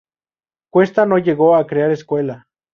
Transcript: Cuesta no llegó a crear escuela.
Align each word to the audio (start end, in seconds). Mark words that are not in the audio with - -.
Cuesta 0.71 1.05
no 1.05 1.19
llegó 1.19 1.55
a 1.55 1.67
crear 1.67 1.91
escuela. 1.91 2.47